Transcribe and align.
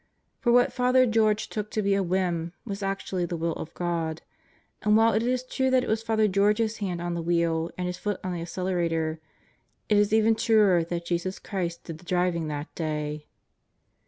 For 0.39 0.51
what 0.51 0.73
Father 0.73 1.05
George 1.05 1.47
took 1.47 1.69
to 1.69 1.83
be 1.83 1.93
a 1.93 2.01
whim 2.01 2.53
was 2.65 2.81
actually 2.81 3.27
the 3.27 3.37
will 3.37 3.53
of 3.53 3.71
God, 3.75 4.23
and 4.81 4.97
while 4.97 5.13
it 5.13 5.21
is 5.21 5.43
true 5.43 5.69
that 5.69 5.83
it 5.83 5.87
was 5.87 6.01
Father 6.01 6.27
George's 6.27 6.77
hand 6.77 6.99
on 6.99 7.13
the 7.13 7.21
wheel 7.21 7.69
and 7.77 7.85
his 7.85 7.97
foot 7.99 8.19
on 8.23 8.33
the 8.33 8.41
accelerator, 8.41 9.19
it 9.89 9.97
is 9.97 10.11
even 10.11 10.33
truer 10.33 10.83
that 10.83 11.05
Jesus 11.05 11.37
Christ 11.37 11.83
did 11.83 11.99
the 11.99 12.03
driving 12.05 12.47
that 12.47 12.73
day. 12.73 13.27